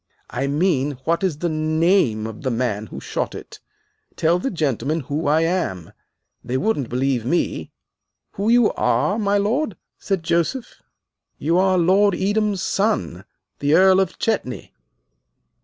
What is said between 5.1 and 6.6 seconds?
I am. They